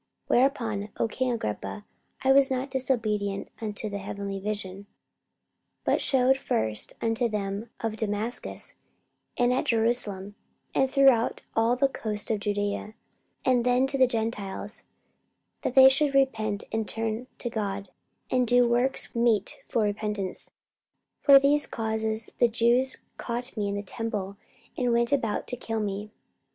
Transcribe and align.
44:026:019 0.29 0.29
Whereupon, 0.39 0.89
O 0.97 1.07
king 1.07 1.31
Agrippa, 1.31 1.85
I 2.23 2.31
was 2.31 2.49
not 2.49 2.71
disobedient 2.71 3.49
unto 3.61 3.87
the 3.87 3.99
heavenly 3.99 4.39
vision: 4.39 4.87
44:026:020 5.85 5.85
But 5.85 6.01
shewed 6.01 6.37
first 6.37 6.93
unto 7.03 7.29
them 7.29 7.69
of 7.81 7.97
Damascus, 7.97 8.73
and 9.37 9.53
at 9.53 9.65
Jerusalem, 9.65 10.33
and 10.73 10.89
throughout 10.89 11.43
all 11.55 11.75
the 11.75 11.87
coasts 11.87 12.31
of 12.31 12.39
Judaea, 12.39 12.95
and 13.45 13.63
then 13.63 13.85
to 13.85 13.99
the 13.99 14.07
Gentiles, 14.07 14.85
that 15.61 15.75
they 15.75 15.87
should 15.87 16.15
repent 16.15 16.63
and 16.71 16.87
turn 16.87 17.27
to 17.37 17.51
God, 17.51 17.91
and 18.31 18.47
do 18.47 18.67
works 18.67 19.13
meet 19.13 19.57
for 19.67 19.83
repentance. 19.83 20.49
44:026:021 21.25 21.25
For 21.27 21.39
these 21.39 21.67
causes 21.67 22.29
the 22.39 22.47
Jews 22.49 22.97
caught 23.17 23.55
me 23.55 23.69
in 23.69 23.75
the 23.75 23.83
temple, 23.83 24.37
and 24.75 24.91
went 24.91 25.11
about 25.11 25.45
to 25.49 25.55
kill 25.55 25.79
me. 25.79 26.09